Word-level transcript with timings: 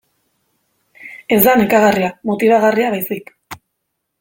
Ez 1.35 1.39
da 1.43 1.53
nekagarria, 1.61 2.09
motibagarria 2.31 2.91
baizik. 2.97 3.33